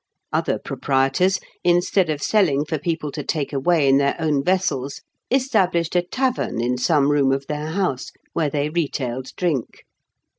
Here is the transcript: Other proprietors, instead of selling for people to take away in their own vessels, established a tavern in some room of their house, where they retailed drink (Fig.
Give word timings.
Other 0.33 0.57
proprietors, 0.57 1.39
instead 1.63 2.09
of 2.09 2.23
selling 2.23 2.65
for 2.65 2.79
people 2.79 3.11
to 3.11 3.21
take 3.23 3.53
away 3.53 3.87
in 3.87 3.99
their 3.99 4.15
own 4.17 4.43
vessels, 4.43 5.01
established 5.29 5.95
a 5.95 6.01
tavern 6.01 6.59
in 6.59 6.75
some 6.79 7.11
room 7.11 7.31
of 7.31 7.45
their 7.45 7.67
house, 7.67 8.11
where 8.33 8.49
they 8.49 8.67
retailed 8.69 9.27
drink 9.37 9.65
(Fig. 9.71 9.81